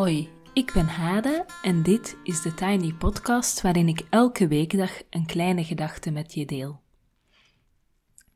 Hoi, 0.00 0.28
ik 0.52 0.72
ben 0.72 0.86
Hade 0.86 1.46
en 1.62 1.82
dit 1.82 2.16
is 2.22 2.42
de 2.42 2.54
Tiny 2.54 2.92
Podcast 2.92 3.60
waarin 3.60 3.88
ik 3.88 4.06
elke 4.10 4.48
weekdag 4.48 4.90
een 5.10 5.26
kleine 5.26 5.64
gedachte 5.64 6.10
met 6.10 6.34
je 6.34 6.46
deel. 6.46 6.80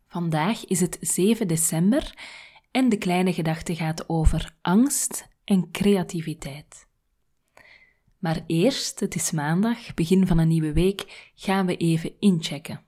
Vandaag 0.07 0.65
is 0.65 0.81
het 0.81 0.99
7 1.01 1.49
december 1.49 2.15
en 2.71 2.89
de 2.89 2.99
kleine 2.99 3.33
gedachte 3.33 3.75
gaat 3.75 4.09
over 4.09 4.55
angst 4.63 5.29
en 5.45 5.71
creativiteit. 5.71 6.87
Maar 8.19 8.45
eerst, 8.47 9.01
het 9.01 9.15
is 9.15 9.31
maandag, 9.31 9.95
begin 9.95 10.27
van 10.27 10.39
een 10.39 10.49
nieuwe 10.49 10.73
week, 10.73 11.33
gaan 11.35 11.67
we 11.67 11.77
even 11.77 12.13
inchecken. 12.19 12.85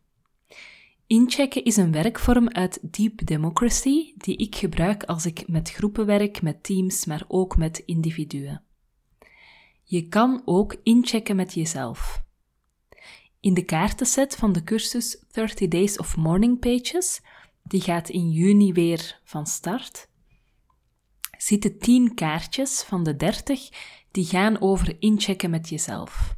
Inchecken 1.07 1.65
is 1.65 1.77
een 1.77 1.93
werkvorm 1.93 2.49
uit 2.49 2.79
Deep 2.83 3.27
Democracy 3.27 4.13
die 4.17 4.37
ik 4.37 4.57
gebruik 4.57 5.05
als 5.05 5.27
ik 5.27 5.49
met 5.49 5.71
groepen 5.71 6.07
werk, 6.07 6.43
met 6.43 6.63
teams, 6.63 7.05
maar 7.05 7.25
ook 7.29 7.57
met 7.57 7.79
individuen. 7.79 8.66
Je 9.89 10.09
kan 10.09 10.43
ook 10.45 10.77
inchecken 10.83 11.37
met 11.37 11.55
jezelf. 11.55 12.23
In 13.41 13.55
de 13.55 13.65
kaartenset 13.65 14.37
van 14.37 14.53
de 14.53 14.65
cursus 14.65 15.25
30 15.31 15.69
Days 15.69 15.99
of 15.99 16.17
Morning 16.17 16.59
Pages, 16.59 17.21
die 17.63 17.81
gaat 17.81 18.09
in 18.09 18.31
juni 18.31 18.73
weer 18.73 19.21
van 19.25 19.47
start, 19.47 20.09
zitten 21.39 21.79
10 21.79 22.15
kaartjes 22.15 22.83
van 22.83 23.03
de 23.03 23.17
30 23.17 23.69
die 24.11 24.25
gaan 24.25 24.61
over 24.61 24.97
inchecken 24.99 25.51
met 25.51 25.69
jezelf. 25.69 26.37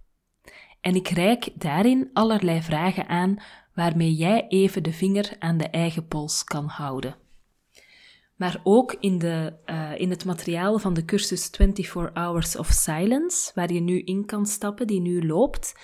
En 0.81 0.95
ik 0.95 1.09
reik 1.09 1.51
daarin 1.55 2.11
allerlei 2.13 2.63
vragen 2.63 3.09
aan 3.09 3.37
waarmee 3.75 4.15
jij 4.15 4.47
even 4.49 4.83
de 4.83 4.93
vinger 4.93 5.37
aan 5.39 5.57
de 5.57 5.69
eigen 5.69 6.09
pols 6.09 6.45
kan 6.45 6.67
houden. 6.67 7.17
Maar 8.39 8.61
ook 8.63 8.97
in, 9.01 9.19
de, 9.19 9.57
uh, 9.67 10.01
in 10.01 10.11
het 10.11 10.25
materiaal 10.25 10.79
van 10.79 10.95
de 10.95 11.05
cursus 11.05 11.49
24 11.53 12.13
Hours 12.15 12.57
of 12.57 12.67
Silence, 12.67 13.51
waar 13.55 13.73
je 13.73 13.81
nu 13.81 14.01
in 14.01 14.27
kan 14.27 14.47
stappen, 14.47 14.87
die 14.87 15.01
nu 15.01 15.27
loopt, 15.27 15.75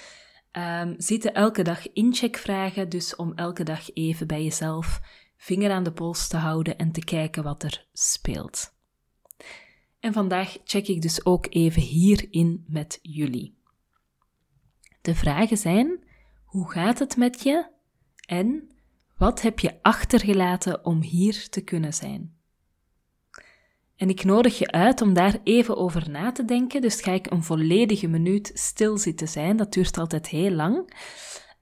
um, 0.52 0.94
zitten 0.98 1.34
elke 1.34 1.62
dag 1.62 1.92
incheckvragen, 1.92 2.88
dus 2.88 3.16
om 3.16 3.32
elke 3.34 3.62
dag 3.62 3.94
even 3.94 4.26
bij 4.26 4.44
jezelf 4.44 5.00
vinger 5.36 5.70
aan 5.70 5.82
de 5.82 5.92
pols 5.92 6.28
te 6.28 6.36
houden 6.36 6.78
en 6.78 6.92
te 6.92 7.04
kijken 7.04 7.42
wat 7.42 7.62
er 7.62 7.86
speelt. 7.92 8.72
En 10.00 10.12
vandaag 10.12 10.56
check 10.64 10.86
ik 10.86 11.02
dus 11.02 11.24
ook 11.24 11.46
even 11.50 11.82
hierin 11.82 12.64
met 12.68 12.98
jullie. 13.02 13.58
De 15.00 15.14
vragen 15.14 15.56
zijn: 15.56 16.04
hoe 16.44 16.70
gaat 16.70 16.98
het 16.98 17.16
met 17.16 17.42
je? 17.42 17.66
En 18.26 18.70
wat 19.16 19.42
heb 19.42 19.58
je 19.58 19.82
achtergelaten 19.82 20.84
om 20.84 21.02
hier 21.02 21.48
te 21.48 21.60
kunnen 21.60 21.94
zijn? 21.94 22.34
En 23.96 24.08
ik 24.08 24.24
nodig 24.24 24.58
je 24.58 24.70
uit 24.70 25.00
om 25.00 25.14
daar 25.14 25.38
even 25.44 25.76
over 25.76 26.10
na 26.10 26.32
te 26.32 26.44
denken. 26.44 26.80
Dus 26.80 27.00
ga 27.00 27.12
ik 27.12 27.30
een 27.30 27.42
volledige 27.42 28.08
minuut 28.08 28.50
stil 28.54 28.98
zitten 28.98 29.28
zijn. 29.28 29.56
Dat 29.56 29.72
duurt 29.72 29.98
altijd 29.98 30.28
heel 30.28 30.50
lang. 30.50 30.92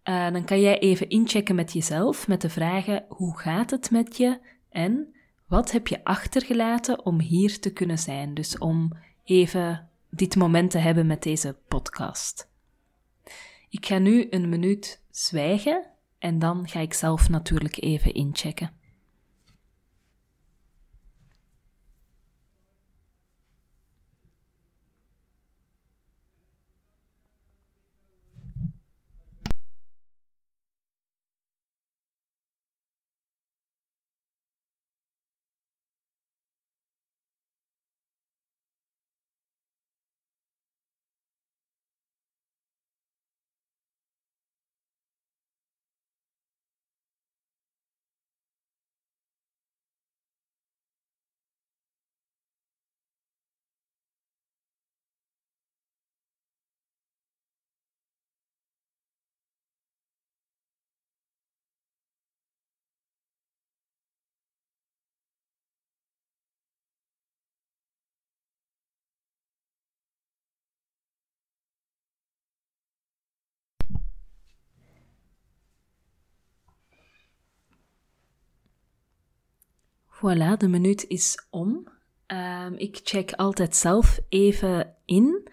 Uh, 0.04 0.30
dan 0.30 0.44
kan 0.44 0.60
jij 0.60 0.78
even 0.78 1.08
inchecken 1.08 1.54
met 1.54 1.72
jezelf 1.72 2.28
met 2.28 2.40
de 2.40 2.50
vragen: 2.50 3.04
hoe 3.08 3.38
gaat 3.38 3.70
het 3.70 3.90
met 3.90 4.16
je? 4.16 4.38
En 4.70 5.14
wat 5.46 5.70
heb 5.70 5.88
je 5.88 6.04
achtergelaten 6.04 7.04
om 7.06 7.20
hier 7.20 7.60
te 7.60 7.72
kunnen 7.72 7.98
zijn? 7.98 8.34
Dus 8.34 8.58
om 8.58 8.92
even 9.24 9.88
dit 10.10 10.36
moment 10.36 10.70
te 10.70 10.78
hebben 10.78 11.06
met 11.06 11.22
deze 11.22 11.56
podcast. 11.68 12.50
Ik 13.68 13.86
ga 13.86 13.98
nu 13.98 14.26
een 14.30 14.48
minuut 14.48 15.02
zwijgen 15.10 15.86
en 16.18 16.38
dan 16.38 16.68
ga 16.68 16.80
ik 16.80 16.94
zelf 16.94 17.28
natuurlijk 17.28 17.82
even 17.82 18.14
inchecken. 18.14 18.70
Voilà, 80.22 80.56
de 80.56 80.68
minuut 80.68 81.04
is 81.08 81.46
om. 81.50 81.88
Um, 82.26 82.74
ik 82.74 83.00
check 83.02 83.32
altijd 83.32 83.76
zelf 83.76 84.20
even 84.28 84.94
in. 85.04 85.48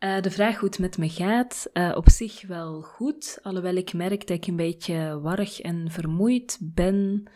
Uh, 0.00 0.20
de 0.20 0.30
vraag 0.30 0.58
hoe 0.58 0.68
het 0.68 0.78
met 0.78 0.98
me 0.98 1.08
gaat, 1.08 1.70
uh, 1.72 1.92
op 1.94 2.10
zich 2.10 2.46
wel 2.46 2.82
goed, 2.82 3.38
alhoewel 3.42 3.74
ik 3.74 3.92
merk 3.92 4.26
dat 4.26 4.36
ik 4.36 4.46
een 4.46 4.56
beetje 4.56 5.20
warrig 5.20 5.60
en 5.60 5.90
vermoeid 5.90 6.58
ben. 6.60 7.30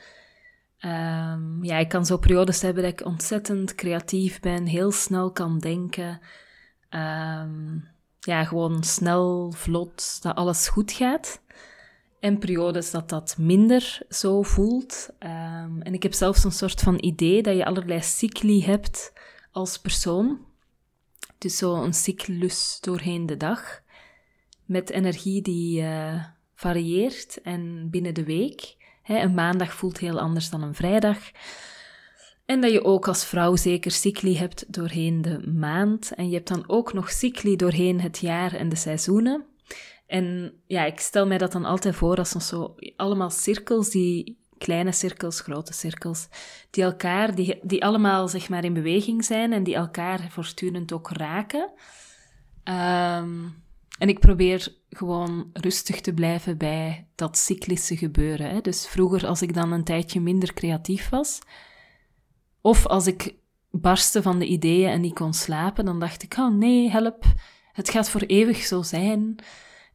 Um, 0.81 1.65
ja, 1.65 1.79
ik 1.79 1.89
kan 1.89 2.07
zo 2.07 2.19
periodes 2.19 2.63
hebben 2.63 2.83
dat 2.83 2.93
ik 2.93 3.07
ontzettend 3.07 3.75
creatief 3.75 4.41
ben, 4.41 4.67
heel 4.67 4.93
snel 4.93 5.33
kan 5.33 5.59
denken. 5.59 6.21
Um, 6.91 7.89
ja, 8.21 8.45
gewoon 8.45 8.83
snel, 8.83 9.53
vlot, 9.53 10.23
dat 10.23 10.35
alles 10.35 10.69
goed 10.69 10.93
gaat 10.93 11.41
en 12.21 12.39
periodes 12.39 12.91
dat 12.91 13.09
dat 13.09 13.35
minder 13.39 14.01
zo 14.09 14.43
voelt. 14.43 15.09
Um, 15.19 15.83
en 15.83 15.95
ik 15.95 16.03
heb 16.03 16.13
zelfs 16.13 16.45
een 16.45 16.53
soort 16.53 16.81
van 16.81 16.99
idee 17.01 17.43
dat 17.43 17.57
je 17.57 17.65
allerlei 17.65 18.03
cycli 18.03 18.65
hebt 18.65 19.13
als 19.53 19.79
persoon. 19.79 20.39
Dus 21.39 21.57
zo 21.57 21.75
een 21.75 21.95
cyclus 21.95 22.79
doorheen 22.81 23.27
de 23.27 23.37
dag. 23.37 23.81
Met 24.65 24.91
energie 24.91 25.43
die 25.43 25.83
uh, 25.83 26.25
varieert 26.55 27.41
en 27.43 27.91
binnen 27.91 28.15
de 28.15 28.25
week. 28.25 28.77
Hè, 29.03 29.19
een 29.19 29.35
maandag 29.35 29.73
voelt 29.73 29.99
heel 29.99 30.21
anders 30.21 30.51
dan 30.51 30.63
een 30.63 30.75
vrijdag. 30.75 31.19
En 32.45 32.61
dat 32.61 32.73
je 32.73 32.85
ook 32.85 33.09
als 33.09 33.25
vrouw 33.25 33.57
zeker 33.57 33.91
cycli 33.91 34.37
hebt 34.37 34.73
doorheen 34.73 35.23
de 35.23 35.49
maand. 35.49 36.13
En 36.15 36.29
je 36.29 36.35
hebt 36.35 36.49
dan 36.49 36.65
ook 36.67 36.93
nog 36.93 37.11
cycli 37.11 37.57
doorheen 37.57 38.01
het 38.01 38.19
jaar 38.19 38.55
en 38.55 38.69
de 38.69 38.77
seizoenen. 38.77 39.45
En 40.11 40.53
ja, 40.67 40.85
ik 40.85 41.01
stel 41.01 41.27
mij 41.27 41.39
dat 41.39 41.53
dan 41.53 41.65
altijd 41.65 41.95
voor 41.95 42.17
als 42.17 42.31
zo 42.31 42.75
allemaal 42.97 43.31
cirkels, 43.31 43.91
die 43.91 44.39
kleine 44.59 44.93
cirkels, 44.93 45.41
grote 45.41 45.73
cirkels, 45.73 46.29
die 46.71 46.85
elkaar, 46.85 47.35
die, 47.35 47.59
die 47.63 47.85
allemaal 47.85 48.29
zeg 48.29 48.49
maar 48.49 48.65
in 48.65 48.73
beweging 48.73 49.25
zijn 49.25 49.53
en 49.53 49.63
die 49.63 49.75
elkaar 49.75 50.27
voortdurend 50.31 50.93
ook 50.93 51.11
raken. 51.11 51.71
Um, 52.65 53.63
en 53.99 54.09
ik 54.09 54.19
probeer 54.19 54.75
gewoon 54.89 55.51
rustig 55.53 56.01
te 56.01 56.15
blijven 56.15 56.59
bij 56.59 57.09
dat 57.15 57.37
cyclische 57.37 57.97
gebeuren. 57.97 58.51
Hè. 58.51 58.61
Dus 58.61 58.87
vroeger, 58.87 59.27
als 59.27 59.43
ik 59.43 59.55
dan 59.55 59.73
een 59.73 59.85
tijdje 59.85 60.21
minder 60.21 60.55
creatief 60.55 61.09
was, 61.09 61.39
of 62.61 62.87
als 62.87 63.07
ik 63.07 63.35
barstte 63.71 64.23
van 64.23 64.39
de 64.39 64.47
ideeën 64.47 64.89
en 64.89 65.01
niet 65.01 65.15
kon 65.15 65.33
slapen, 65.33 65.85
dan 65.85 66.01
dacht 66.01 66.23
ik, 66.23 66.35
oh 66.39 66.55
nee, 66.55 66.91
help, 66.91 67.25
het 67.73 67.91
gaat 67.91 68.11
voor 68.11 68.21
eeuwig 68.21 68.57
zo 68.57 68.83
zijn. 68.83 69.37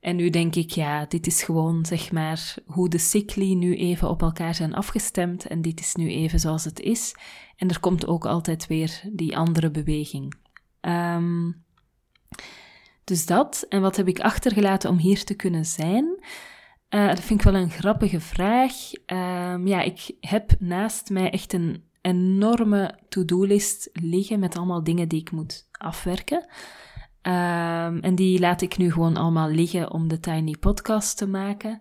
En 0.06 0.16
nu 0.16 0.30
denk 0.30 0.56
ik, 0.56 0.69
ja, 0.69 1.06
dit 1.06 1.28
is 1.28 1.44
gewoon 1.44 1.86
zeg 1.86 2.12
maar 2.12 2.56
hoe 2.66 2.90
de 2.90 2.98
cycli 2.98 3.56
nu 3.56 3.75
even 3.75 4.10
op 4.10 4.22
elkaar 4.22 4.56
zijn 4.56 4.74
afgestemd 4.74 5.48
en 5.48 5.62
dit 5.62 5.80
is 5.80 5.96
nu 5.96 6.10
even 6.10 6.40
zoals 6.40 6.63
het 6.63 6.80
is. 6.80 7.16
En 7.56 7.69
er 7.69 7.80
komt 7.80 8.07
ook 8.07 8.25
altijd 8.25 8.68
weer 8.68 9.02
die 9.12 9.38
andere 9.38 9.72
beweging. 9.72 10.34
Um, 10.81 11.63
dus 13.04 13.25
dat. 13.25 13.66
En 13.69 13.81
wat 13.81 13.96
heb 13.96 14.07
ik 14.07 14.19
achtergelaten 14.19 14.90
om 14.90 14.98
hier 14.98 15.24
te 15.24 15.34
kunnen 15.34 15.66
zijn? 15.66 16.25
Uh, 16.90 17.07
dat 17.07 17.19
vind 17.19 17.40
ik 17.40 17.52
wel 17.52 17.62
een 17.62 17.72
grappige 17.72 18.19
vraag. 18.19 18.74
Um, 19.06 19.68
ja, 19.68 19.81
ik 19.81 20.12
heb 20.19 20.56
naast 20.60 21.10
mij 21.10 21.30
echt 21.30 21.54
een 21.54 21.84
enorme 22.02 23.00
to-do-list 23.10 23.90
liggen 23.94 24.40
met 24.40 24.57
allemaal 24.57 24.84
dingen 24.84 25.07
die 25.07 25.22
ik 25.22 25.31
moet 25.31 25.68
afwerken. 25.72 26.48
Um, 27.27 28.00
en 28.00 28.16
die 28.16 28.39
laat 28.39 28.62
ik 28.62 28.77
nu 28.77 28.92
gewoon 28.92 29.18
allemaal 29.18 29.50
liggen 29.50 29.92
om 29.92 30.07
de 30.07 30.19
Tiny 30.19 30.56
Podcast 30.60 31.18
te 31.18 31.27
maken. 31.27 31.72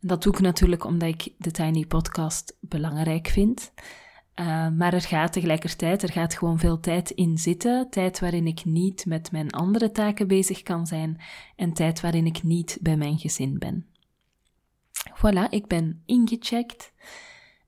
En 0.00 0.08
dat 0.08 0.22
doe 0.22 0.32
ik 0.32 0.40
natuurlijk 0.40 0.84
omdat 0.84 1.08
ik 1.08 1.32
de 1.38 1.50
Tiny 1.50 1.86
Podcast 1.86 2.56
belangrijk 2.60 3.26
vind. 3.26 3.72
Uh, 4.40 4.68
maar 4.68 4.94
er 4.94 5.00
gaat 5.00 5.32
tegelijkertijd, 5.32 6.02
er 6.02 6.12
gaat 6.12 6.34
gewoon 6.34 6.58
veel 6.58 6.80
tijd 6.80 7.10
in 7.10 7.38
zitten. 7.38 7.90
Tijd 7.90 8.20
waarin 8.20 8.46
ik 8.46 8.64
niet 8.64 9.06
met 9.06 9.32
mijn 9.32 9.50
andere 9.50 9.90
taken 9.90 10.28
bezig 10.28 10.62
kan 10.62 10.86
zijn 10.86 11.20
en 11.56 11.72
tijd 11.72 12.00
waarin 12.00 12.26
ik 12.26 12.42
niet 12.42 12.78
bij 12.80 12.96
mijn 12.96 13.18
gezin 13.18 13.58
ben. 13.58 13.86
Voilà, 15.14 15.48
ik 15.50 15.66
ben 15.66 16.02
ingecheckt 16.06 16.92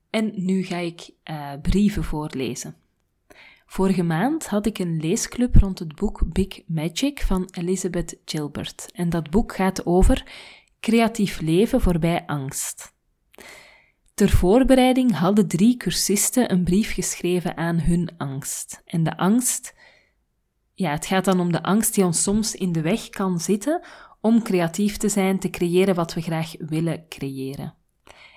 en 0.09 0.31
nu 0.35 0.63
ga 0.63 0.77
ik 0.77 1.09
uh, 1.29 1.51
brieven 1.61 2.03
voorlezen. 2.03 2.75
Vorige 3.69 4.03
maand 4.03 4.47
had 4.47 4.65
ik 4.65 4.79
een 4.79 4.97
leesclub 4.97 5.55
rond 5.55 5.79
het 5.79 5.95
boek 5.95 6.21
Big 6.33 6.61
Magic 6.67 7.21
van 7.21 7.47
Elizabeth 7.51 8.17
Gilbert. 8.25 8.89
En 8.91 9.09
dat 9.09 9.29
boek 9.29 9.55
gaat 9.55 9.85
over 9.85 10.31
creatief 10.79 11.39
leven 11.39 11.81
voorbij 11.81 12.25
angst. 12.25 12.93
Ter 14.13 14.29
voorbereiding 14.29 15.15
hadden 15.15 15.47
drie 15.47 15.77
cursisten 15.77 16.51
een 16.51 16.63
brief 16.63 16.93
geschreven 16.93 17.57
aan 17.57 17.79
hun 17.79 18.09
angst. 18.17 18.81
En 18.85 19.03
de 19.03 19.17
angst, 19.17 19.75
ja, 20.73 20.91
het 20.91 21.05
gaat 21.05 21.25
dan 21.25 21.39
om 21.39 21.51
de 21.51 21.63
angst 21.63 21.95
die 21.95 22.05
ons 22.05 22.23
soms 22.23 22.55
in 22.55 22.71
de 22.71 22.81
weg 22.81 23.09
kan 23.09 23.39
zitten 23.39 23.81
om 24.21 24.43
creatief 24.43 24.97
te 24.97 25.09
zijn, 25.09 25.39
te 25.39 25.49
creëren 25.49 25.95
wat 25.95 26.13
we 26.13 26.21
graag 26.21 26.53
willen 26.59 27.05
creëren. 27.09 27.75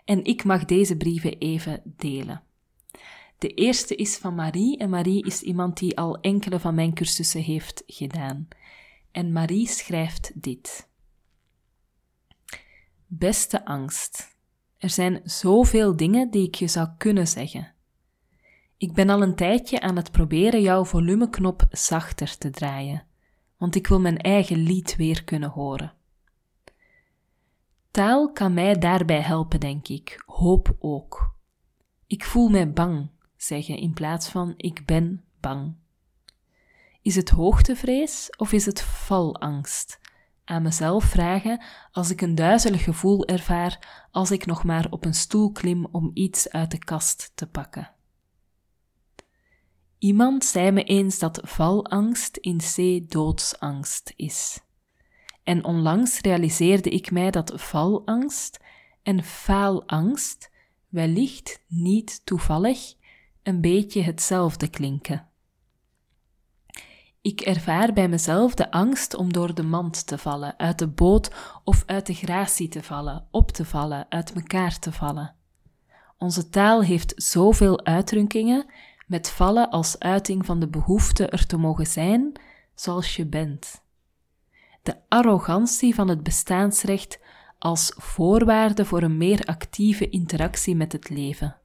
En 0.04 0.24
ik 0.24 0.44
mag 0.44 0.64
deze 0.64 0.96
brieven 0.96 1.38
even 1.38 1.82
delen. 1.96 2.42
De 3.42 3.48
eerste 3.48 3.94
is 3.94 4.16
van 4.16 4.34
Marie 4.34 4.78
en 4.78 4.90
Marie 4.90 5.24
is 5.24 5.42
iemand 5.42 5.78
die 5.78 5.98
al 5.98 6.20
enkele 6.20 6.60
van 6.60 6.74
mijn 6.74 6.94
cursussen 6.94 7.42
heeft 7.42 7.82
gedaan. 7.86 8.48
En 9.10 9.32
Marie 9.32 9.68
schrijft 9.68 10.42
dit. 10.42 10.88
Beste 13.06 13.64
angst, 13.64 14.36
er 14.78 14.90
zijn 14.90 15.20
zoveel 15.24 15.96
dingen 15.96 16.30
die 16.30 16.46
ik 16.46 16.54
je 16.54 16.66
zou 16.66 16.88
kunnen 16.98 17.28
zeggen. 17.28 17.74
Ik 18.76 18.92
ben 18.92 19.10
al 19.10 19.22
een 19.22 19.36
tijdje 19.36 19.80
aan 19.80 19.96
het 19.96 20.12
proberen 20.12 20.62
jouw 20.62 20.84
volumeknop 20.84 21.66
zachter 21.70 22.38
te 22.38 22.50
draaien, 22.50 23.06
want 23.56 23.74
ik 23.74 23.86
wil 23.86 24.00
mijn 24.00 24.18
eigen 24.18 24.56
lied 24.56 24.96
weer 24.96 25.24
kunnen 25.24 25.50
horen. 25.50 25.92
Taal 27.90 28.32
kan 28.32 28.54
mij 28.54 28.78
daarbij 28.78 29.20
helpen, 29.20 29.60
denk 29.60 29.88
ik, 29.88 30.22
hoop 30.26 30.76
ook. 30.78 31.34
Ik 32.06 32.24
voel 32.24 32.48
mij 32.48 32.72
bang, 32.72 33.10
zeggen 33.42 33.76
in 33.76 33.92
plaats 33.92 34.28
van 34.28 34.54
ik 34.56 34.86
ben 34.86 35.24
bang. 35.40 35.74
Is 37.02 37.16
het 37.16 37.28
hoogtevrees 37.28 38.30
of 38.36 38.52
is 38.52 38.66
het 38.66 38.82
valangst? 38.82 40.00
Aan 40.44 40.62
mezelf 40.62 41.04
vragen 41.04 41.62
als 41.92 42.10
ik 42.10 42.20
een 42.20 42.34
duizelig 42.34 42.84
gevoel 42.84 43.26
ervaar 43.26 44.06
als 44.10 44.30
ik 44.30 44.46
nog 44.46 44.64
maar 44.64 44.86
op 44.90 45.04
een 45.04 45.14
stoel 45.14 45.52
klim 45.52 45.86
om 45.90 46.10
iets 46.14 46.50
uit 46.50 46.70
de 46.70 46.78
kast 46.78 47.32
te 47.34 47.46
pakken. 47.46 47.90
Iemand 49.98 50.44
zei 50.44 50.70
me 50.70 50.84
eens 50.84 51.18
dat 51.18 51.40
valangst 51.42 52.36
in 52.36 52.58
C 52.58 53.00
doodsangst 53.10 54.12
is. 54.16 54.60
En 55.42 55.64
onlangs 55.64 56.20
realiseerde 56.20 56.90
ik 56.90 57.10
mij 57.10 57.30
dat 57.30 57.52
valangst 57.56 58.60
en 59.02 59.24
faalangst 59.24 60.50
wellicht 60.88 61.62
niet 61.68 62.20
toevallig 62.24 62.94
een 63.42 63.60
beetje 63.60 64.02
hetzelfde 64.02 64.68
klinken. 64.68 65.26
Ik 67.20 67.40
ervaar 67.40 67.92
bij 67.92 68.08
mezelf 68.08 68.54
de 68.54 68.70
angst 68.70 69.14
om 69.14 69.32
door 69.32 69.54
de 69.54 69.62
mand 69.62 70.06
te 70.06 70.18
vallen, 70.18 70.58
uit 70.58 70.78
de 70.78 70.88
boot 70.88 71.34
of 71.64 71.82
uit 71.86 72.06
de 72.06 72.14
gratie 72.14 72.68
te 72.68 72.82
vallen, 72.82 73.26
op 73.30 73.50
te 73.50 73.64
vallen, 73.64 74.06
uit 74.08 74.34
mekaar 74.34 74.78
te 74.78 74.92
vallen. 74.92 75.34
Onze 76.18 76.48
taal 76.48 76.82
heeft 76.82 77.12
zoveel 77.16 77.84
uitdrukkingen, 77.84 78.66
met 79.06 79.30
vallen 79.30 79.70
als 79.70 79.98
uiting 79.98 80.46
van 80.46 80.60
de 80.60 80.68
behoefte 80.68 81.26
er 81.26 81.46
te 81.46 81.56
mogen 81.56 81.86
zijn 81.86 82.32
zoals 82.74 83.16
je 83.16 83.26
bent. 83.26 83.84
De 84.82 84.96
arrogantie 85.08 85.94
van 85.94 86.08
het 86.08 86.22
bestaansrecht 86.22 87.20
als 87.58 87.94
voorwaarde 87.96 88.84
voor 88.84 89.02
een 89.02 89.16
meer 89.16 89.44
actieve 89.44 90.08
interactie 90.08 90.76
met 90.76 90.92
het 90.92 91.08
leven. 91.08 91.56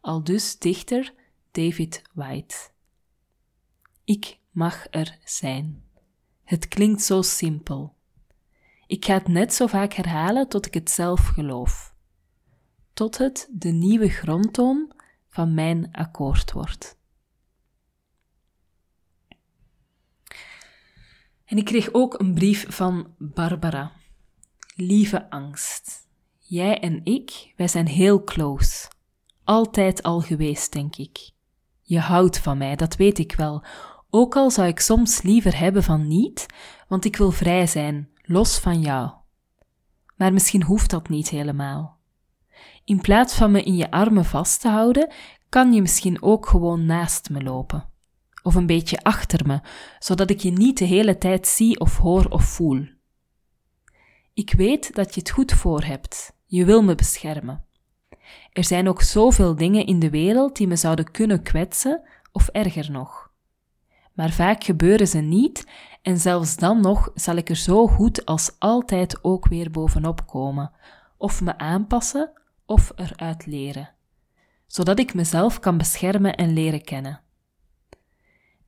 Al 0.00 0.24
dus 0.24 0.58
dichter 0.58 1.14
David 1.54 2.02
White. 2.12 2.56
Ik 4.04 4.38
mag 4.50 4.86
er 4.90 5.18
zijn. 5.24 5.84
Het 6.44 6.68
klinkt 6.68 7.02
zo 7.02 7.22
simpel. 7.22 7.96
Ik 8.86 9.04
ga 9.04 9.14
het 9.14 9.28
net 9.28 9.54
zo 9.54 9.66
vaak 9.66 9.92
herhalen 9.92 10.48
tot 10.48 10.66
ik 10.66 10.74
het 10.74 10.90
zelf 10.90 11.20
geloof. 11.26 11.94
Tot 12.92 13.18
het 13.18 13.48
de 13.52 13.68
nieuwe 13.68 14.08
grondtoon 14.08 14.92
van 15.28 15.54
mijn 15.54 15.92
akkoord 15.92 16.52
wordt. 16.52 16.98
En 21.44 21.56
ik 21.56 21.64
kreeg 21.64 21.92
ook 21.92 22.20
een 22.20 22.34
brief 22.34 22.74
van 22.74 23.14
Barbara. 23.18 23.92
Lieve 24.74 25.30
angst. 25.30 26.08
Jij 26.38 26.80
en 26.80 27.04
ik, 27.04 27.52
wij 27.56 27.68
zijn 27.68 27.86
heel 27.86 28.24
close. 28.24 28.90
Altijd 29.44 30.02
al 30.02 30.20
geweest, 30.20 30.72
denk 30.72 30.96
ik. 30.96 31.33
Je 31.86 31.98
houdt 31.98 32.38
van 32.38 32.58
mij, 32.58 32.76
dat 32.76 32.96
weet 32.96 33.18
ik 33.18 33.34
wel. 33.34 33.64
Ook 34.10 34.36
al 34.36 34.50
zou 34.50 34.68
ik 34.68 34.80
soms 34.80 35.22
liever 35.22 35.58
hebben 35.58 35.82
van 35.82 36.08
niet, 36.08 36.46
want 36.88 37.04
ik 37.04 37.16
wil 37.16 37.30
vrij 37.30 37.66
zijn, 37.66 38.08
los 38.22 38.58
van 38.58 38.80
jou. 38.80 39.10
Maar 40.16 40.32
misschien 40.32 40.62
hoeft 40.62 40.90
dat 40.90 41.08
niet 41.08 41.28
helemaal. 41.28 41.98
In 42.84 43.00
plaats 43.00 43.34
van 43.34 43.50
me 43.50 43.62
in 43.62 43.76
je 43.76 43.90
armen 43.90 44.24
vast 44.24 44.60
te 44.60 44.68
houden, 44.68 45.12
kan 45.48 45.72
je 45.72 45.80
misschien 45.80 46.22
ook 46.22 46.46
gewoon 46.46 46.86
naast 46.86 47.30
me 47.30 47.42
lopen. 47.42 47.88
Of 48.42 48.54
een 48.54 48.66
beetje 48.66 49.02
achter 49.02 49.46
me, 49.46 49.60
zodat 49.98 50.30
ik 50.30 50.40
je 50.40 50.50
niet 50.50 50.78
de 50.78 50.84
hele 50.84 51.18
tijd 51.18 51.46
zie 51.46 51.80
of 51.80 51.98
hoor 51.98 52.24
of 52.24 52.44
voel. 52.44 52.88
Ik 54.34 54.52
weet 54.52 54.94
dat 54.94 55.14
je 55.14 55.20
het 55.20 55.30
goed 55.30 55.52
voor 55.52 55.82
hebt. 55.82 56.36
Je 56.46 56.64
wil 56.64 56.82
me 56.82 56.94
beschermen. 56.94 57.64
Er 58.54 58.64
zijn 58.64 58.88
ook 58.88 59.02
zoveel 59.02 59.56
dingen 59.56 59.86
in 59.86 59.98
de 59.98 60.10
wereld 60.10 60.56
die 60.56 60.66
me 60.66 60.76
zouden 60.76 61.10
kunnen 61.10 61.42
kwetsen, 61.42 62.02
of 62.32 62.48
erger 62.48 62.90
nog. 62.90 63.30
Maar 64.12 64.30
vaak 64.30 64.64
gebeuren 64.64 65.08
ze 65.08 65.18
niet, 65.18 65.66
en 66.02 66.18
zelfs 66.18 66.56
dan 66.56 66.80
nog 66.80 67.10
zal 67.14 67.36
ik 67.36 67.48
er 67.48 67.56
zo 67.56 67.86
goed 67.86 68.24
als 68.24 68.56
altijd 68.58 69.24
ook 69.24 69.48
weer 69.48 69.70
bovenop 69.70 70.26
komen, 70.26 70.72
of 71.16 71.40
me 71.40 71.58
aanpassen, 71.58 72.32
of 72.66 72.92
eruit 72.96 73.46
leren, 73.46 73.90
zodat 74.66 74.98
ik 74.98 75.14
mezelf 75.14 75.58
kan 75.60 75.78
beschermen 75.78 76.34
en 76.34 76.52
leren 76.52 76.84
kennen. 76.84 77.20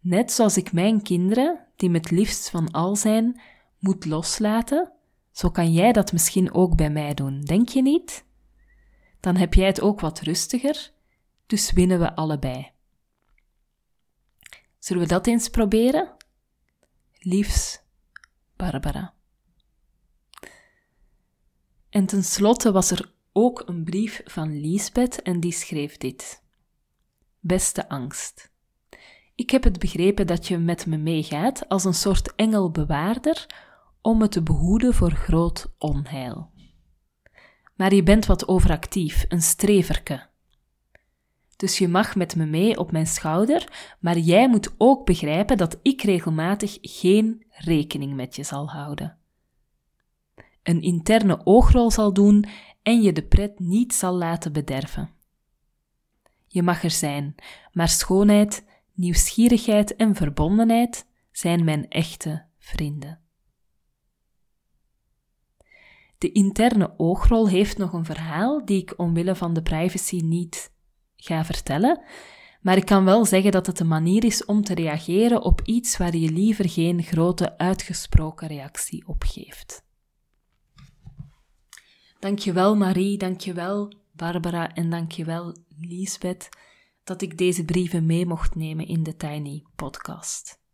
Net 0.00 0.32
zoals 0.32 0.56
ik 0.56 0.72
mijn 0.72 1.02
kinderen, 1.02 1.66
die 1.76 1.90
me 1.90 1.96
het 1.96 2.10
liefst 2.10 2.50
van 2.50 2.70
al 2.70 2.96
zijn, 2.96 3.40
moet 3.78 4.04
loslaten, 4.04 4.92
zo 5.32 5.50
kan 5.50 5.72
jij 5.72 5.92
dat 5.92 6.12
misschien 6.12 6.54
ook 6.54 6.76
bij 6.76 6.90
mij 6.90 7.14
doen, 7.14 7.40
denk 7.40 7.68
je 7.68 7.82
niet? 7.82 8.25
Dan 9.26 9.36
heb 9.36 9.54
jij 9.54 9.66
het 9.66 9.80
ook 9.80 10.00
wat 10.00 10.20
rustiger, 10.20 10.92
dus 11.46 11.72
winnen 11.72 11.98
we 11.98 12.16
allebei. 12.16 12.70
Zullen 14.78 15.02
we 15.02 15.08
dat 15.08 15.26
eens 15.26 15.48
proberen? 15.48 16.14
Liefs, 17.18 17.80
Barbara. 18.56 19.14
En 21.90 22.06
tenslotte 22.06 22.72
was 22.72 22.90
er 22.90 23.12
ook 23.32 23.62
een 23.66 23.84
brief 23.84 24.20
van 24.24 24.60
Liesbeth 24.60 25.22
en 25.22 25.40
die 25.40 25.52
schreef 25.52 25.96
dit. 25.96 26.42
Beste 27.40 27.88
angst. 27.88 28.52
Ik 29.34 29.50
heb 29.50 29.64
het 29.64 29.78
begrepen 29.78 30.26
dat 30.26 30.46
je 30.46 30.58
met 30.58 30.86
me 30.86 30.96
meegaat 30.96 31.68
als 31.68 31.84
een 31.84 31.94
soort 31.94 32.34
engelbewaarder 32.34 33.46
om 34.00 34.18
me 34.18 34.28
te 34.28 34.42
behoeden 34.42 34.94
voor 34.94 35.10
groot 35.10 35.72
onheil 35.78 36.54
maar 37.76 37.94
je 37.94 38.02
bent 38.02 38.26
wat 38.26 38.48
overactief, 38.48 39.24
een 39.28 39.42
streverke. 39.42 40.26
Dus 41.56 41.78
je 41.78 41.88
mag 41.88 42.16
met 42.16 42.36
me 42.36 42.46
mee 42.46 42.78
op 42.78 42.92
mijn 42.92 43.06
schouder, 43.06 43.94
maar 44.00 44.18
jij 44.18 44.48
moet 44.48 44.74
ook 44.78 45.06
begrijpen 45.06 45.56
dat 45.56 45.78
ik 45.82 46.02
regelmatig 46.02 46.78
geen 46.80 47.46
rekening 47.50 48.14
met 48.14 48.36
je 48.36 48.42
zal 48.42 48.70
houden. 48.70 49.18
Een 50.62 50.82
interne 50.82 51.40
oogrol 51.44 51.90
zal 51.90 52.12
doen 52.12 52.44
en 52.82 53.02
je 53.02 53.12
de 53.12 53.22
pret 53.22 53.58
niet 53.58 53.94
zal 53.94 54.14
laten 54.14 54.52
bederven. 54.52 55.10
Je 56.46 56.62
mag 56.62 56.82
er 56.82 56.90
zijn, 56.90 57.34
maar 57.72 57.88
schoonheid, 57.88 58.64
nieuwsgierigheid 58.94 59.96
en 59.96 60.14
verbondenheid 60.14 61.06
zijn 61.32 61.64
mijn 61.64 61.88
echte 61.88 62.44
vrienden. 62.58 63.25
De 66.18 66.32
interne 66.32 66.94
oogrol 66.96 67.48
heeft 67.48 67.78
nog 67.78 67.92
een 67.92 68.04
verhaal 68.04 68.64
die 68.64 68.82
ik 68.82 68.94
omwille 68.96 69.34
van 69.34 69.54
de 69.54 69.62
privacy 69.62 70.20
niet 70.20 70.72
ga 71.16 71.44
vertellen, 71.44 72.02
maar 72.60 72.76
ik 72.76 72.84
kan 72.84 73.04
wel 73.04 73.24
zeggen 73.24 73.52
dat 73.52 73.66
het 73.66 73.80
een 73.80 73.88
manier 73.88 74.24
is 74.24 74.44
om 74.44 74.62
te 74.62 74.74
reageren 74.74 75.42
op 75.42 75.60
iets 75.64 75.96
waar 75.96 76.16
je 76.16 76.30
liever 76.30 76.68
geen 76.68 77.02
grote 77.02 77.58
uitgesproken 77.58 78.48
reactie 78.48 79.06
op 79.06 79.22
geeft. 79.26 79.84
Dankjewel 82.18 82.76
Marie, 82.76 83.18
dankjewel 83.18 83.92
Barbara 84.12 84.74
en 84.74 84.90
dankjewel 84.90 85.56
Liesbeth 85.80 86.48
dat 87.04 87.22
ik 87.22 87.38
deze 87.38 87.64
brieven 87.64 88.06
mee 88.06 88.26
mocht 88.26 88.54
nemen 88.54 88.86
in 88.86 89.02
de 89.02 89.16
Tiny 89.16 89.64
Podcast. 89.76 90.65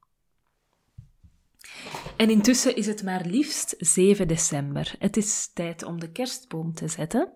En 2.16 2.30
intussen 2.30 2.76
is 2.76 2.86
het 2.86 3.02
maar 3.02 3.24
liefst 3.24 3.74
7 3.78 4.28
december. 4.28 4.94
Het 4.98 5.16
is 5.16 5.50
tijd 5.54 5.82
om 5.82 6.00
de 6.00 6.12
kerstboom 6.12 6.74
te 6.74 6.88
zetten. 6.88 7.32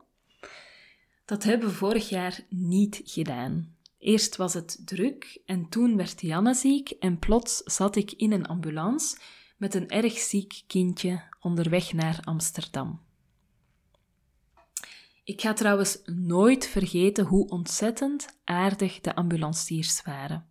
Dat 1.24 1.42
hebben 1.42 1.68
we 1.68 1.74
vorig 1.74 2.08
jaar 2.08 2.40
niet 2.48 3.00
gedaan. 3.04 3.74
Eerst 3.98 4.36
was 4.36 4.54
het 4.54 4.80
druk 4.84 5.40
en 5.46 5.68
toen 5.68 5.96
werd 5.96 6.20
Janne 6.20 6.54
ziek 6.54 6.90
en 6.90 7.18
plots 7.18 7.56
zat 7.56 7.96
ik 7.96 8.12
in 8.12 8.32
een 8.32 8.46
ambulance 8.46 9.16
met 9.56 9.74
een 9.74 9.88
erg 9.88 10.18
ziek 10.18 10.62
kindje 10.66 11.22
onderweg 11.40 11.92
naar 11.92 12.20
Amsterdam. 12.24 13.00
Ik 15.24 15.40
ga 15.40 15.52
trouwens 15.52 15.98
nooit 16.04 16.66
vergeten 16.66 17.24
hoe 17.24 17.48
ontzettend 17.48 18.38
aardig 18.44 19.00
de 19.00 19.14
ambulanciers 19.14 20.02
waren. 20.02 20.46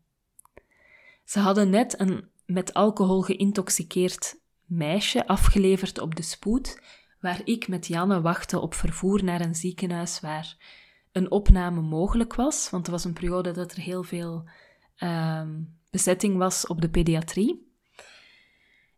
Ze 1.24 1.40
hadden 1.40 1.70
net 1.70 2.00
een 2.00 2.30
met 2.46 2.74
alcohol 2.74 3.22
geïntoxiceerd 3.22 4.40
meisje 4.66 5.28
afgeleverd 5.28 6.00
op 6.00 6.16
de 6.16 6.22
spoed, 6.22 6.82
waar 7.20 7.42
ik 7.44 7.68
met 7.68 7.88
Janne 7.88 8.22
wachtte 8.22 8.60
op 8.60 8.74
vervoer 8.74 9.24
naar 9.24 9.42
een 9.42 9.56
ziekenhuis 9.56 10.20
waar 10.20 10.58
een 11.12 11.32
opname 11.32 11.82
mogelijk 11.82 12.36
was, 12.36 12.70
want 12.70 12.86
er 12.86 12.92
was 12.92 13.04
een 13.04 13.14
periode 13.14 13.52
dat 13.52 13.72
er 13.72 13.82
heel 13.82 14.04
veel 14.04 14.50
uh, 15.00 15.48
bezetting 15.90 16.38
was 16.38 16.68
op 16.68 16.82
de 16.82 16.90
pediatrie. 16.90 17.65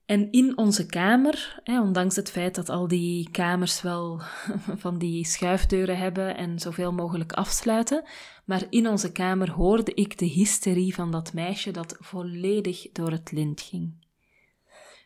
En 0.07 0.31
in 0.31 0.57
onze 0.57 0.85
kamer, 0.85 1.59
hè, 1.63 1.81
ondanks 1.81 2.15
het 2.15 2.31
feit 2.31 2.55
dat 2.55 2.69
al 2.69 2.87
die 2.87 3.29
kamers 3.31 3.81
wel 3.81 4.21
van 4.83 4.97
die 4.97 5.25
schuifdeuren 5.25 5.97
hebben 5.97 6.37
en 6.37 6.59
zoveel 6.59 6.93
mogelijk 6.93 7.33
afsluiten, 7.33 8.03
maar 8.45 8.63
in 8.69 8.87
onze 8.87 9.11
kamer 9.11 9.51
hoorde 9.51 9.93
ik 9.93 10.17
de 10.17 10.25
hysterie 10.25 10.93
van 10.93 11.11
dat 11.11 11.33
meisje 11.33 11.71
dat 11.71 11.97
volledig 11.99 12.91
door 12.91 13.11
het 13.11 13.31
lint 13.31 13.61
ging. 13.61 13.93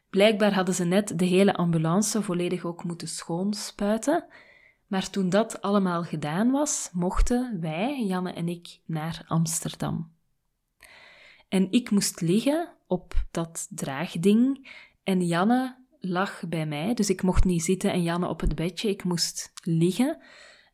Blijkbaar 0.10 0.54
hadden 0.54 0.76
ze 0.76 0.84
net 0.84 1.20
de 1.20 1.26
hele 1.26 1.54
ambulance 1.54 2.22
volledig 2.22 2.66
ook 2.66 2.84
moeten 2.84 3.08
schoonspuiten, 3.08 4.26
maar 4.88 5.10
toen 5.10 5.30
dat 5.30 5.62
allemaal 5.62 6.04
gedaan 6.04 6.52
was, 6.52 6.90
mochten 6.94 7.58
wij, 7.62 8.06
Janne 8.06 8.34
en 8.34 8.48
ik, 8.48 8.80
naar 8.86 9.24
Amsterdam. 9.28 10.12
En 11.50 11.72
ik 11.72 11.90
moest 11.90 12.22
liggen 12.22 12.70
op 12.88 13.14
dat 13.32 13.68
draagding 13.70 14.70
en 15.04 15.26
Janne 15.26 15.80
lag 16.00 16.44
bij 16.48 16.66
mij, 16.66 16.94
dus 16.94 17.10
ik 17.10 17.22
mocht 17.22 17.44
niet 17.44 17.64
zitten 17.64 17.92
en 17.92 18.04
Janne 18.04 18.28
op 18.28 18.40
het 18.40 18.56
bedje, 18.56 18.90
ik 18.90 19.04
moest 19.04 19.52
liggen. 19.64 20.22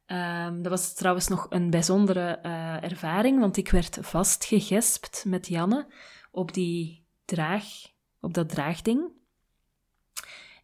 Um, 0.08 0.62
dat 0.62 0.72
was 0.72 0.94
trouwens 0.94 1.28
nog 1.28 1.48
een 1.50 1.70
bijzondere 1.70 2.40
uh, 2.44 2.84
ervaring, 2.84 3.40
want 3.40 3.58
ik 3.58 3.70
werd 3.70 3.98
vastgegespt 4.02 5.26
met 5.26 5.48
Janne 5.48 5.88
op 6.32 6.54
die 6.54 7.06
draag, 7.26 7.66
op 8.20 8.34
dat 8.34 8.50
draagding. 8.50 9.12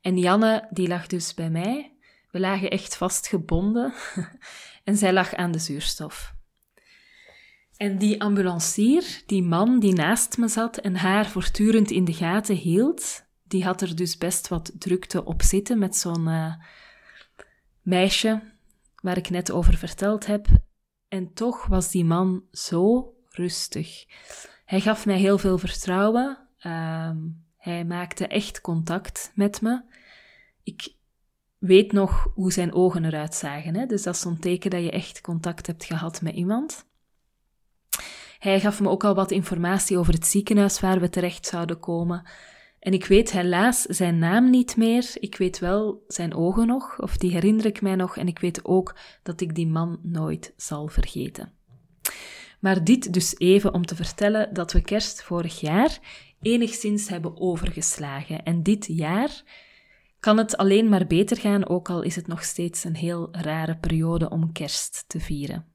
En 0.02 0.18
Janne, 0.18 0.68
die 0.70 0.88
lag 0.88 1.08
dus 1.08 1.34
bij 1.34 1.50
mij. 1.50 1.98
We 2.32 2.40
lagen 2.40 2.70
echt 2.70 2.98
vastgebonden 2.98 3.94
en 4.84 4.98
zij 4.98 5.14
lag 5.14 5.34
aan 5.34 5.52
de 5.52 5.60
zuurstof. 5.60 6.34
En 7.78 7.98
die 7.98 8.22
ambulancier, 8.22 9.24
die 9.26 9.44
man 9.44 9.80
die 9.80 9.94
naast 9.94 10.38
me 10.38 10.48
zat 10.48 10.78
en 10.78 10.96
haar 10.96 11.30
voortdurend 11.30 11.92
in 11.92 12.06
de 12.06 12.14
gaten 12.14 12.56
hield, 12.56 13.26
die 13.54 13.64
had 13.64 13.82
er 13.82 13.96
dus 13.96 14.18
best 14.18 14.48
wat 14.48 14.72
drukte 14.80 15.26
op 15.26 15.42
zitten 15.42 15.80
met 15.80 15.96
zo'n 15.96 16.28
uh, 16.28 16.54
meisje 17.82 18.42
waar 18.96 19.18
ik 19.18 19.30
net 19.30 19.52
over 19.52 19.78
verteld 19.78 20.26
heb. 20.26 20.48
En 21.08 21.34
toch 21.34 21.66
was 21.66 21.92
die 21.92 22.06
man 22.06 22.44
zo 22.52 23.14
rustig. 23.30 24.06
Hij 24.66 24.82
gaf 24.82 25.06
mij 25.06 25.18
heel 25.18 25.38
veel 25.38 25.58
vertrouwen. 25.58 26.48
Uh, 26.62 27.12
hij 27.58 27.86
maakte 27.86 28.28
echt 28.28 28.62
contact 28.62 29.32
met 29.36 29.62
me. 29.62 29.82
Ik 30.64 30.96
weet 31.58 31.92
nog 31.92 32.28
hoe 32.34 32.52
zijn 32.52 32.74
ogen 32.74 33.06
eruit 33.06 33.36
zagen. 33.36 33.76
Hè? 33.76 33.86
Dus 33.86 34.04
dat 34.04 34.16
is 34.16 34.22
zo'n 34.22 34.40
teken 34.40 34.70
dat 34.70 34.84
je 34.84 34.92
echt 34.92 35.22
contact 35.22 35.68
hebt 35.68 35.84
gehad 35.84 36.22
met 36.22 36.36
iemand. 36.36 36.86
Hij 38.40 38.60
gaf 38.60 38.82
me 38.82 38.90
ook 38.90 39.04
al 39.04 39.16
wat 39.16 39.32
informatie 39.32 39.98
over 39.98 40.14
het 40.14 40.26
ziekenhuis 40.26 40.80
waar 40.80 41.00
we 41.00 41.10
terecht 41.10 41.46
zouden 41.46 41.80
komen. 41.80 42.26
En 42.84 42.94
ik 42.94 43.06
weet 43.06 43.32
helaas 43.32 43.82
zijn 43.82 44.18
naam 44.18 44.50
niet 44.50 44.78
meer. 44.78 45.12
Ik 45.20 45.38
weet 45.38 45.60
wel 45.60 46.04
zijn 46.08 46.34
ogen 46.34 46.68
nog, 46.68 47.02
of 47.02 47.18
die 47.18 47.32
herinner 47.32 47.66
ik 47.66 47.82
mij 47.82 47.96
nog. 47.96 48.18
En 48.18 48.28
ik 48.28 48.40
weet 48.40 48.66
ook 48.66 48.96
dat 49.22 49.42
ik 49.42 49.56
die 49.56 49.68
man 49.68 50.00
nooit 50.02 50.54
zal 50.58 50.88
vergeten. 50.88 51.54
Maar 52.60 52.84
dit 52.84 53.14
dus 53.14 53.40
even 53.40 53.74
om 53.74 53.86
te 53.86 53.96
vertellen 53.96 54.54
dat 54.54 54.72
we 54.72 54.82
kerst 54.82 55.24
vorig 55.24 55.60
jaar 55.60 56.00
enigszins 56.42 57.08
hebben 57.08 57.40
overgeslagen. 57.40 58.44
En 58.44 58.64
dit 58.64 58.86
jaar 58.88 59.44
kan 60.20 60.38
het 60.38 60.58
alleen 60.58 60.90
maar 60.90 61.08
beter 61.08 61.38
gaan, 61.38 61.68
ook 61.68 61.90
al 61.90 62.02
is 62.02 62.16
het 62.16 62.28
nog 62.28 62.44
steeds 62.44 62.84
een 62.84 62.96
heel 62.96 63.28
rare 63.32 63.78
periode 63.78 64.30
om 64.30 64.52
kerst 64.52 65.04
te 65.08 65.20
vieren. 65.20 65.66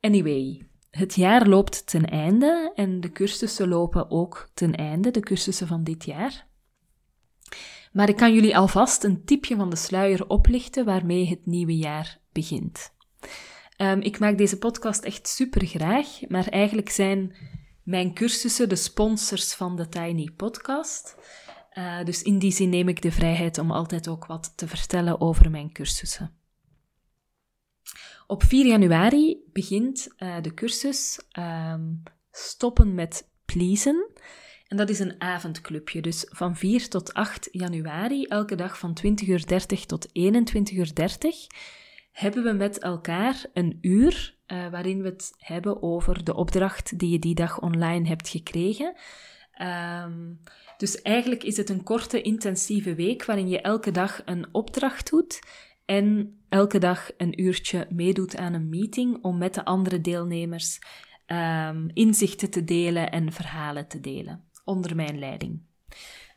Anyway, 0.00 0.68
het 0.98 1.14
jaar 1.14 1.46
loopt 1.46 1.86
ten 1.86 2.04
einde 2.04 2.72
en 2.74 3.00
de 3.00 3.12
cursussen 3.12 3.68
lopen 3.68 4.10
ook 4.10 4.50
ten 4.54 4.74
einde, 4.74 5.10
de 5.10 5.20
cursussen 5.20 5.66
van 5.66 5.84
dit 5.84 6.04
jaar. 6.04 6.46
Maar 7.92 8.08
ik 8.08 8.16
kan 8.16 8.34
jullie 8.34 8.56
alvast 8.56 9.04
een 9.04 9.24
tipje 9.24 9.56
van 9.56 9.70
de 9.70 9.76
sluier 9.76 10.28
oplichten 10.28 10.84
waarmee 10.84 11.28
het 11.28 11.46
nieuwe 11.46 11.76
jaar 11.76 12.18
begint. 12.32 12.92
Um, 13.76 14.00
ik 14.00 14.18
maak 14.18 14.38
deze 14.38 14.58
podcast 14.58 15.04
echt 15.04 15.28
super 15.28 15.66
graag, 15.66 16.28
maar 16.28 16.48
eigenlijk 16.48 16.88
zijn 16.90 17.36
mijn 17.82 18.14
cursussen 18.14 18.68
de 18.68 18.76
sponsors 18.76 19.54
van 19.54 19.76
de 19.76 19.88
Tiny 19.88 20.30
Podcast. 20.36 21.16
Uh, 21.72 22.04
dus 22.04 22.22
in 22.22 22.38
die 22.38 22.52
zin 22.52 22.68
neem 22.68 22.88
ik 22.88 23.02
de 23.02 23.12
vrijheid 23.12 23.58
om 23.58 23.70
altijd 23.70 24.08
ook 24.08 24.26
wat 24.26 24.52
te 24.56 24.68
vertellen 24.68 25.20
over 25.20 25.50
mijn 25.50 25.72
cursussen. 25.72 26.38
Op 28.30 28.42
4 28.42 28.66
januari 28.66 29.42
begint 29.52 30.08
uh, 30.18 30.36
de 30.42 30.54
cursus 30.54 31.20
um, 31.38 32.02
Stoppen 32.30 32.94
met 32.94 33.28
Pleasen. 33.44 34.10
En 34.66 34.76
dat 34.76 34.88
is 34.88 34.98
een 34.98 35.14
avondclubje. 35.20 36.00
Dus 36.00 36.26
van 36.28 36.56
4 36.56 36.88
tot 36.88 37.14
8 37.14 37.48
januari, 37.52 38.24
elke 38.24 38.54
dag 38.54 38.78
van 38.78 38.98
20.30 39.22 39.28
uur 39.28 39.44
tot 39.86 40.08
21.30 40.08 40.12
uur, 40.72 40.92
hebben 42.12 42.44
we 42.44 42.52
met 42.52 42.78
elkaar 42.78 43.46
een 43.52 43.78
uur 43.80 44.36
uh, 44.46 44.70
waarin 44.70 45.02
we 45.02 45.08
het 45.08 45.32
hebben 45.38 45.82
over 45.82 46.24
de 46.24 46.34
opdracht 46.34 46.98
die 46.98 47.10
je 47.10 47.18
die 47.18 47.34
dag 47.34 47.60
online 47.60 48.08
hebt 48.08 48.28
gekregen. 48.28 48.94
Um, 50.04 50.40
dus 50.76 51.02
eigenlijk 51.02 51.42
is 51.42 51.56
het 51.56 51.70
een 51.70 51.82
korte, 51.82 52.22
intensieve 52.22 52.94
week 52.94 53.24
waarin 53.24 53.48
je 53.48 53.60
elke 53.60 53.90
dag 53.90 54.22
een 54.24 54.46
opdracht 54.52 55.10
doet 55.10 55.40
en 55.88 56.38
elke 56.48 56.78
dag 56.78 57.10
een 57.16 57.42
uurtje 57.42 57.86
meedoet 57.90 58.36
aan 58.36 58.52
een 58.54 58.68
meeting 58.68 59.18
om 59.22 59.38
met 59.38 59.54
de 59.54 59.64
andere 59.64 60.00
deelnemers 60.00 60.78
um, 61.26 61.90
inzichten 61.92 62.50
te 62.50 62.64
delen 62.64 63.10
en 63.10 63.32
verhalen 63.32 63.88
te 63.88 64.00
delen 64.00 64.44
onder 64.64 64.96
mijn 64.96 65.18
leiding. 65.18 65.60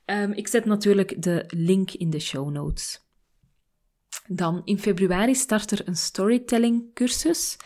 Um, 0.05 0.31
ik 0.31 0.47
zet 0.47 0.65
natuurlijk 0.65 1.21
de 1.21 1.43
link 1.47 1.91
in 1.91 2.09
de 2.09 2.19
show 2.19 2.49
notes. 2.49 3.07
Dan 4.27 4.61
in 4.63 4.79
februari 4.79 5.35
start 5.35 5.71
er 5.71 5.87
een 5.87 5.95
storytelling 5.95 6.93
cursus. 6.93 7.57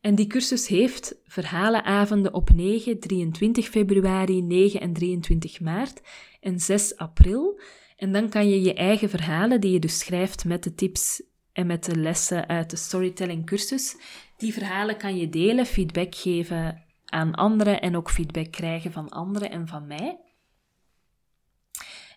En 0.00 0.14
die 0.14 0.26
cursus 0.26 0.66
heeft 0.66 1.14
verhalenavonden 1.24 2.34
op 2.34 2.50
9, 2.50 3.00
23 3.00 3.68
februari, 3.68 4.42
9 4.42 4.80
en 4.80 4.92
23 4.92 5.60
maart 5.60 6.02
en 6.40 6.60
6 6.60 6.96
april. 6.96 7.60
En 8.02 8.12
dan 8.12 8.28
kan 8.28 8.48
je 8.48 8.62
je 8.62 8.74
eigen 8.74 9.10
verhalen, 9.10 9.60
die 9.60 9.72
je 9.72 9.78
dus 9.78 9.98
schrijft 9.98 10.44
met 10.44 10.62
de 10.62 10.74
tips 10.74 11.22
en 11.52 11.66
met 11.66 11.84
de 11.84 11.96
lessen 11.96 12.48
uit 12.48 12.70
de 12.70 12.76
storytelling 12.76 13.46
cursus, 13.46 13.96
die 14.36 14.52
verhalen 14.52 14.96
kan 14.96 15.16
je 15.16 15.28
delen, 15.28 15.66
feedback 15.66 16.14
geven 16.14 16.84
aan 17.06 17.34
anderen 17.34 17.80
en 17.80 17.96
ook 17.96 18.10
feedback 18.10 18.50
krijgen 18.50 18.92
van 18.92 19.08
anderen 19.08 19.50
en 19.50 19.68
van 19.68 19.86
mij. 19.86 20.18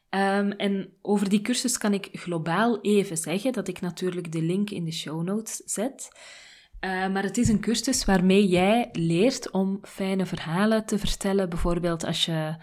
Um, 0.09 0.51
en 0.51 0.93
over 1.01 1.29
die 1.29 1.41
cursus 1.41 1.77
kan 1.77 1.93
ik 1.93 2.09
globaal 2.11 2.81
even 2.81 3.17
zeggen 3.17 3.53
dat 3.53 3.67
ik 3.67 3.81
natuurlijk 3.81 4.31
de 4.31 4.41
link 4.41 4.69
in 4.69 4.85
de 4.85 4.93
show 4.93 5.23
notes 5.23 5.61
zet. 5.65 6.09
Uh, 6.81 7.07
maar 7.07 7.23
het 7.23 7.37
is 7.37 7.49
een 7.49 7.61
cursus 7.61 8.05
waarmee 8.05 8.47
jij 8.47 8.89
leert 8.91 9.51
om 9.51 9.79
fijne 9.81 10.25
verhalen 10.25 10.85
te 10.85 10.99
vertellen. 10.99 11.49
Bijvoorbeeld 11.49 12.05
als 12.05 12.25
je 12.25 12.55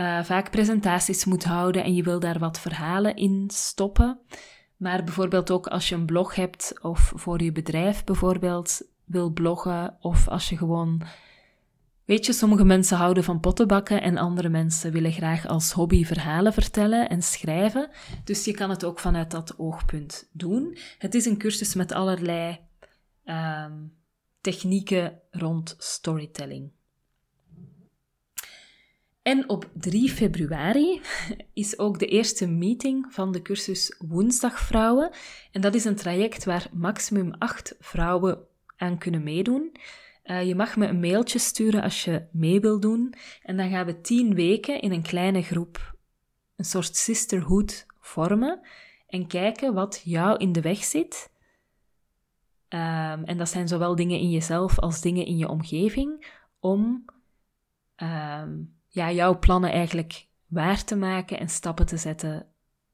uh, 0.00 0.24
vaak 0.24 0.50
presentaties 0.50 1.24
moet 1.24 1.44
houden 1.44 1.84
en 1.84 1.94
je 1.94 2.02
wil 2.02 2.20
daar 2.20 2.38
wat 2.38 2.60
verhalen 2.60 3.16
in 3.16 3.44
stoppen. 3.52 4.18
Maar 4.76 5.04
bijvoorbeeld 5.04 5.50
ook 5.50 5.66
als 5.66 5.88
je 5.88 5.94
een 5.94 6.06
blog 6.06 6.34
hebt 6.34 6.72
of 6.82 7.12
voor 7.16 7.42
je 7.42 7.52
bedrijf 7.52 8.04
bijvoorbeeld 8.04 8.82
wil 9.04 9.30
bloggen 9.30 9.96
of 10.00 10.28
als 10.28 10.48
je 10.48 10.56
gewoon 10.56 11.02
Weet 12.10 12.26
je, 12.26 12.32
sommige 12.32 12.64
mensen 12.64 12.96
houden 12.96 13.24
van 13.24 13.40
pottenbakken 13.40 14.02
en 14.02 14.16
andere 14.16 14.48
mensen 14.48 14.92
willen 14.92 15.12
graag 15.12 15.46
als 15.46 15.72
hobby 15.72 16.04
verhalen 16.04 16.52
vertellen 16.52 17.08
en 17.08 17.22
schrijven. 17.22 17.90
Dus 18.24 18.44
je 18.44 18.52
kan 18.52 18.70
het 18.70 18.84
ook 18.84 18.98
vanuit 18.98 19.30
dat 19.30 19.58
oogpunt 19.58 20.28
doen. 20.32 20.76
Het 20.98 21.14
is 21.14 21.26
een 21.26 21.38
cursus 21.38 21.74
met 21.74 21.92
allerlei 21.92 22.58
um, 23.24 23.92
technieken 24.40 25.20
rond 25.30 25.74
storytelling. 25.78 26.70
En 29.22 29.48
op 29.48 29.70
3 29.74 30.10
februari 30.10 31.00
is 31.52 31.78
ook 31.78 31.98
de 31.98 32.06
eerste 32.06 32.46
meeting 32.46 33.06
van 33.08 33.32
de 33.32 33.42
cursus 33.42 33.96
Woensdagvrouwen. 33.98 35.10
En 35.52 35.60
dat 35.60 35.74
is 35.74 35.84
een 35.84 35.96
traject 35.96 36.44
waar 36.44 36.68
maximum 36.72 37.32
8 37.38 37.76
vrouwen 37.80 38.46
aan 38.76 38.98
kunnen 38.98 39.22
meedoen. 39.22 39.76
Uh, 40.24 40.46
je 40.46 40.54
mag 40.54 40.76
me 40.76 40.86
een 40.86 41.00
mailtje 41.00 41.38
sturen 41.38 41.82
als 41.82 42.04
je 42.04 42.26
mee 42.32 42.60
wil 42.60 42.80
doen. 42.80 43.14
En 43.42 43.56
dan 43.56 43.70
gaan 43.70 43.86
we 43.86 44.00
10 44.00 44.34
weken 44.34 44.80
in 44.80 44.92
een 44.92 45.02
kleine 45.02 45.42
groep 45.42 45.98
een 46.56 46.64
soort 46.64 46.96
sisterhood 46.96 47.86
vormen 48.00 48.60
en 49.06 49.26
kijken 49.26 49.74
wat 49.74 50.02
jou 50.04 50.38
in 50.38 50.52
de 50.52 50.60
weg 50.60 50.84
zit. 50.84 51.30
Um, 52.68 53.24
en 53.24 53.38
dat 53.38 53.48
zijn 53.48 53.68
zowel 53.68 53.96
dingen 53.96 54.18
in 54.18 54.30
jezelf 54.30 54.78
als 54.78 55.00
dingen 55.00 55.26
in 55.26 55.36
je 55.36 55.48
omgeving, 55.48 56.34
om 56.58 57.04
um, 57.96 58.79
ja, 58.90 59.10
jouw 59.10 59.38
plannen 59.38 59.70
eigenlijk 59.70 60.26
waar 60.46 60.84
te 60.84 60.96
maken 60.96 61.38
en 61.38 61.48
stappen 61.48 61.86
te 61.86 61.96
zetten 61.96 62.46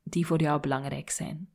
die 0.03 0.27
voor 0.27 0.41
jou 0.41 0.61
belangrijk 0.61 1.11
zijn. 1.11 1.49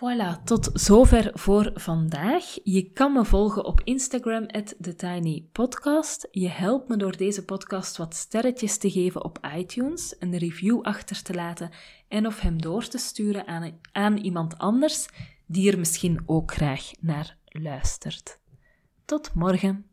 Voilà, 0.00 0.42
tot 0.44 0.70
zover 0.72 1.30
voor 1.34 1.70
vandaag. 1.74 2.44
Je 2.64 2.90
kan 2.92 3.12
me 3.12 3.24
volgen 3.24 3.64
op 3.64 3.80
Instagram, 3.84 4.46
TheTinyPodcast. 4.80 6.28
Je 6.30 6.48
helpt 6.48 6.88
me 6.88 6.96
door 6.96 7.16
deze 7.16 7.44
podcast 7.44 7.96
wat 7.96 8.14
sterretjes 8.14 8.78
te 8.78 8.90
geven 8.90 9.24
op 9.24 9.38
iTunes, 9.56 10.16
een 10.18 10.38
review 10.38 10.82
achter 10.82 11.22
te 11.22 11.34
laten 11.34 11.70
en 12.08 12.26
of 12.26 12.40
hem 12.40 12.62
door 12.62 12.88
te 12.88 12.98
sturen 12.98 13.46
aan, 13.46 13.80
aan 13.92 14.16
iemand 14.16 14.58
anders 14.58 15.08
die 15.46 15.72
er 15.72 15.78
misschien 15.78 16.22
ook 16.26 16.52
graag 16.52 16.90
naar 17.00 17.36
luistert. 17.44 18.38
Tot 19.04 19.34
morgen. 19.34 19.89